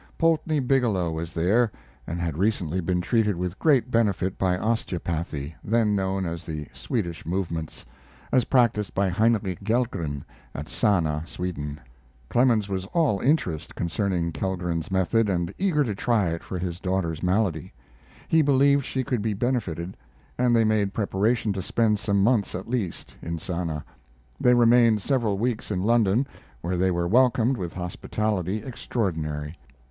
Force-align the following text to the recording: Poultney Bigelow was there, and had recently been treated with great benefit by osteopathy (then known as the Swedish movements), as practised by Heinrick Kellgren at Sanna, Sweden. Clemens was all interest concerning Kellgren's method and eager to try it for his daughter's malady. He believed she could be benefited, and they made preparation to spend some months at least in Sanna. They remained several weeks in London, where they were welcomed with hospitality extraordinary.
Poultney 0.17 0.59
Bigelow 0.59 1.11
was 1.11 1.31
there, 1.35 1.71
and 2.07 2.19
had 2.19 2.35
recently 2.35 2.79
been 2.79 3.01
treated 3.01 3.35
with 3.35 3.59
great 3.59 3.91
benefit 3.91 4.35
by 4.39 4.57
osteopathy 4.57 5.53
(then 5.63 5.95
known 5.95 6.25
as 6.25 6.43
the 6.43 6.65
Swedish 6.73 7.23
movements), 7.23 7.85
as 8.31 8.45
practised 8.45 8.95
by 8.95 9.09
Heinrick 9.09 9.63
Kellgren 9.63 10.23
at 10.55 10.67
Sanna, 10.67 11.23
Sweden. 11.27 11.79
Clemens 12.29 12.67
was 12.67 12.85
all 12.87 13.19
interest 13.19 13.75
concerning 13.75 14.31
Kellgren's 14.31 14.89
method 14.89 15.29
and 15.29 15.53
eager 15.59 15.83
to 15.83 15.93
try 15.93 16.29
it 16.29 16.41
for 16.43 16.57
his 16.57 16.79
daughter's 16.79 17.21
malady. 17.21 17.71
He 18.27 18.41
believed 18.41 18.83
she 18.83 19.03
could 19.03 19.21
be 19.21 19.35
benefited, 19.35 19.95
and 20.35 20.55
they 20.55 20.63
made 20.63 20.95
preparation 20.95 21.53
to 21.53 21.61
spend 21.61 21.99
some 21.99 22.23
months 22.23 22.55
at 22.55 22.67
least 22.67 23.15
in 23.21 23.37
Sanna. 23.37 23.85
They 24.39 24.55
remained 24.55 25.03
several 25.03 25.37
weeks 25.37 25.69
in 25.69 25.83
London, 25.83 26.25
where 26.61 26.75
they 26.77 26.89
were 26.89 27.07
welcomed 27.07 27.55
with 27.55 27.73
hospitality 27.73 28.63
extraordinary. 28.63 29.59